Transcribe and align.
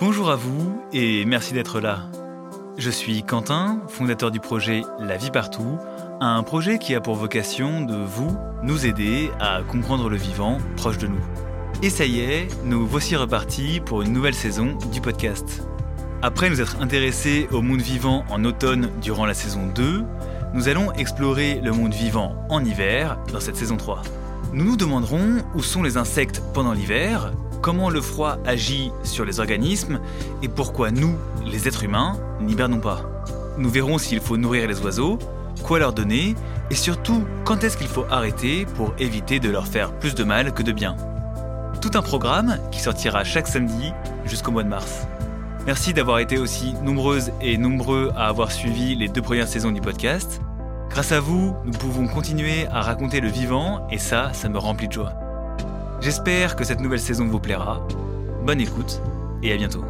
Bonjour 0.00 0.30
à 0.30 0.36
vous 0.36 0.80
et 0.94 1.26
merci 1.26 1.52
d'être 1.52 1.78
là. 1.78 2.06
Je 2.78 2.88
suis 2.88 3.22
Quentin, 3.22 3.82
fondateur 3.88 4.30
du 4.30 4.40
projet 4.40 4.80
La 4.98 5.18
vie 5.18 5.30
partout, 5.30 5.78
un 6.20 6.42
projet 6.42 6.78
qui 6.78 6.94
a 6.94 7.02
pour 7.02 7.16
vocation 7.16 7.82
de 7.82 7.96
vous, 7.96 8.34
nous 8.62 8.86
aider 8.86 9.30
à 9.40 9.60
comprendre 9.60 10.08
le 10.08 10.16
vivant 10.16 10.56
proche 10.78 10.96
de 10.96 11.06
nous. 11.06 11.20
Et 11.82 11.90
ça 11.90 12.06
y 12.06 12.20
est, 12.20 12.48
nous 12.64 12.86
voici 12.86 13.14
repartis 13.14 13.80
pour 13.84 14.00
une 14.00 14.14
nouvelle 14.14 14.32
saison 14.32 14.78
du 14.90 15.02
podcast. 15.02 15.68
Après 16.22 16.48
nous 16.48 16.62
être 16.62 16.80
intéressés 16.80 17.46
au 17.52 17.60
monde 17.60 17.82
vivant 17.82 18.24
en 18.30 18.42
automne 18.46 18.90
durant 19.02 19.26
la 19.26 19.34
saison 19.34 19.66
2, 19.66 20.02
nous 20.54 20.68
allons 20.68 20.92
explorer 20.92 21.60
le 21.62 21.72
monde 21.72 21.92
vivant 21.92 22.36
en 22.48 22.64
hiver 22.64 23.18
dans 23.34 23.40
cette 23.40 23.56
saison 23.56 23.76
3. 23.76 24.00
Nous 24.54 24.64
nous 24.64 24.76
demanderons 24.78 25.42
où 25.54 25.62
sont 25.62 25.82
les 25.82 25.98
insectes 25.98 26.42
pendant 26.54 26.72
l'hiver, 26.72 27.34
comment 27.60 27.90
le 27.90 28.00
froid 28.00 28.38
agit 28.46 28.92
sur 29.02 29.24
les 29.24 29.40
organismes 29.40 30.00
et 30.42 30.48
pourquoi 30.48 30.90
nous, 30.90 31.16
les 31.44 31.68
êtres 31.68 31.84
humains, 31.84 32.18
n'hibernons 32.40 32.80
pas. 32.80 33.02
Nous 33.58 33.68
verrons 33.68 33.98
s'il 33.98 34.20
faut 34.20 34.36
nourrir 34.36 34.68
les 34.68 34.80
oiseaux, 34.80 35.18
quoi 35.62 35.78
leur 35.78 35.92
donner 35.92 36.34
et 36.70 36.74
surtout 36.74 37.24
quand 37.44 37.64
est-ce 37.64 37.76
qu'il 37.76 37.88
faut 37.88 38.06
arrêter 38.10 38.66
pour 38.76 38.94
éviter 38.98 39.40
de 39.40 39.50
leur 39.50 39.66
faire 39.66 39.92
plus 39.92 40.14
de 40.14 40.24
mal 40.24 40.52
que 40.52 40.62
de 40.62 40.72
bien. 40.72 40.96
Tout 41.80 41.90
un 41.94 42.02
programme 42.02 42.58
qui 42.70 42.80
sortira 42.80 43.24
chaque 43.24 43.48
samedi 43.48 43.92
jusqu'au 44.24 44.50
mois 44.50 44.62
de 44.62 44.68
mars. 44.68 45.06
Merci 45.66 45.92
d'avoir 45.92 46.18
été 46.18 46.38
aussi 46.38 46.74
nombreuses 46.82 47.32
et 47.42 47.58
nombreux 47.58 48.10
à 48.16 48.28
avoir 48.28 48.50
suivi 48.50 48.94
les 48.94 49.08
deux 49.08 49.22
premières 49.22 49.48
saisons 49.48 49.72
du 49.72 49.80
podcast. 49.80 50.40
Grâce 50.88 51.12
à 51.12 51.20
vous, 51.20 51.54
nous 51.64 51.72
pouvons 51.72 52.08
continuer 52.08 52.66
à 52.68 52.80
raconter 52.80 53.20
le 53.20 53.28
vivant 53.28 53.86
et 53.90 53.98
ça, 53.98 54.32
ça 54.32 54.48
me 54.48 54.58
remplit 54.58 54.88
de 54.88 54.92
joie. 54.92 55.29
J'espère 56.00 56.56
que 56.56 56.64
cette 56.64 56.80
nouvelle 56.80 57.00
saison 57.00 57.26
vous 57.26 57.40
plaira. 57.40 57.86
Bonne 58.46 58.60
écoute 58.60 59.02
et 59.42 59.52
à 59.52 59.56
bientôt. 59.56 59.84